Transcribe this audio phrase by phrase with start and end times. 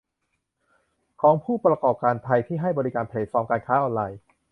[1.21, 4.19] ของผู้ประกอบการไทยที่ให้บริการแพลตฟอร์มการค้าออนไลน์